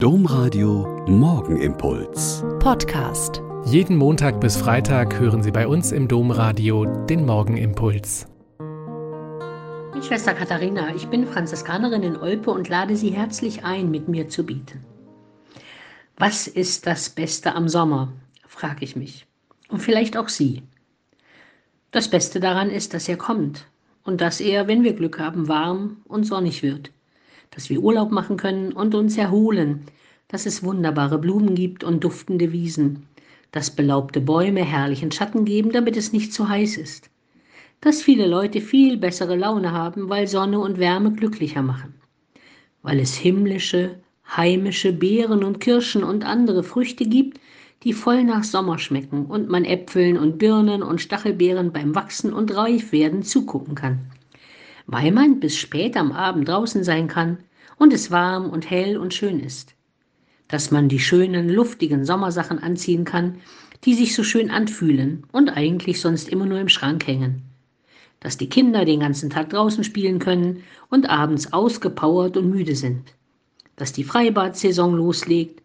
[0.00, 2.44] Domradio Morgenimpuls.
[2.60, 3.42] Podcast.
[3.64, 8.28] Jeden Montag bis Freitag hören Sie bei uns im Domradio den Morgenimpuls.
[8.60, 14.06] Ich bin Schwester Katharina, ich bin Franziskanerin in Olpe und lade Sie herzlich ein, mit
[14.06, 14.84] mir zu bieten.
[16.16, 18.12] Was ist das Beste am Sommer?
[18.46, 19.26] frage ich mich.
[19.68, 20.62] Und vielleicht auch Sie.
[21.90, 23.66] Das Beste daran ist, dass er kommt
[24.04, 26.92] und dass er, wenn wir Glück haben, warm und sonnig wird
[27.50, 29.84] dass wir Urlaub machen können und uns erholen,
[30.28, 33.06] dass es wunderbare Blumen gibt und duftende Wiesen,
[33.50, 37.10] dass belaubte Bäume herrlichen Schatten geben, damit es nicht zu heiß ist,
[37.80, 41.94] dass viele Leute viel bessere Laune haben, weil Sonne und Wärme glücklicher machen,
[42.82, 43.96] weil es himmlische,
[44.36, 47.40] heimische Beeren und Kirschen und andere Früchte gibt,
[47.84, 52.54] die voll nach Sommer schmecken und man Äpfeln und Birnen und Stachelbeeren beim Wachsen und
[52.54, 54.10] Reifwerden zugucken kann
[54.88, 57.36] weil man bis spät am Abend draußen sein kann
[57.76, 59.74] und es warm und hell und schön ist.
[60.48, 63.36] Dass man die schönen, luftigen Sommersachen anziehen kann,
[63.84, 67.42] die sich so schön anfühlen und eigentlich sonst immer nur im Schrank hängen.
[68.20, 73.14] Dass die Kinder den ganzen Tag draußen spielen können und abends ausgepowert und müde sind.
[73.76, 75.62] Dass die Freibad-Saison loslegt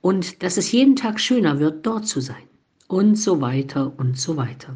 [0.00, 2.48] und dass es jeden Tag schöner wird, dort zu sein.
[2.88, 4.74] Und so weiter und so weiter.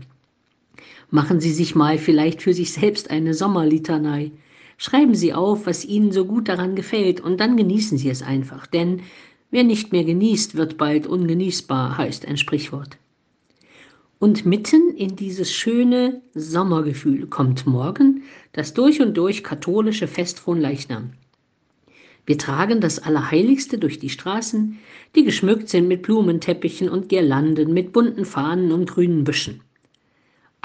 [1.10, 4.32] Machen Sie sich mal vielleicht für sich selbst eine Sommerlitanei.
[4.76, 8.66] Schreiben Sie auf, was Ihnen so gut daran gefällt, und dann genießen Sie es einfach,
[8.66, 9.00] denn
[9.50, 12.98] wer nicht mehr genießt, wird bald ungenießbar, heißt ein Sprichwort.
[14.20, 20.60] Und mitten in dieses schöne Sommergefühl kommt morgen das durch und durch katholische Fest von
[20.60, 21.12] Leichnam.
[22.26, 24.78] Wir tragen das Allerheiligste durch die Straßen,
[25.14, 29.62] die geschmückt sind mit Blumenteppichen und Girlanden, mit bunten Fahnen und grünen Büschen.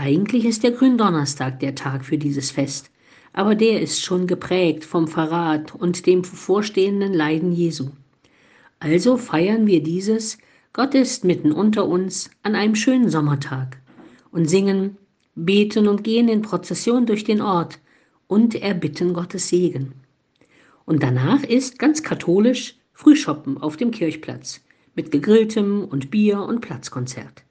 [0.05, 2.91] Eigentlich ist der Gründonnerstag der Tag für dieses Fest,
[3.31, 7.87] aber der ist schon geprägt vom Verrat und dem bevorstehenden Leiden Jesu.
[8.79, 10.39] Also feiern wir dieses
[10.73, 13.77] Gott ist mitten unter uns an einem schönen Sommertag
[14.29, 14.97] und singen,
[15.35, 17.79] beten und gehen in Prozession durch den Ort
[18.27, 19.93] und erbitten Gottes Segen.
[20.83, 24.59] Und danach ist ganz katholisch Frühschoppen auf dem Kirchplatz
[24.95, 27.45] mit gegrilltem und Bier und Platzkonzert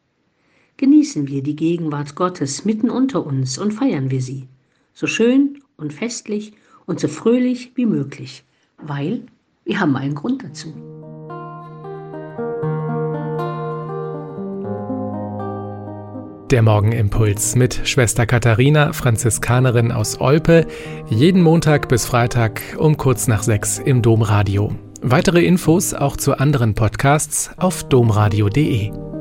[0.77, 4.49] genießen wir die Gegenwart Gottes mitten unter uns und feiern wir sie,
[4.93, 6.53] so schön und festlich
[6.87, 8.45] und so fröhlich wie möglich,
[8.79, 9.23] weil
[9.65, 10.73] wir haben einen Grund dazu.
[16.53, 20.67] Der Morgenimpuls mit Schwester Katharina, Franziskanerin aus Olpe,
[21.09, 24.71] jeden Montag bis Freitag um kurz nach sechs im Domradio.
[25.01, 29.12] Weitere Infos auch zu anderen Podcasts auf domradio.de.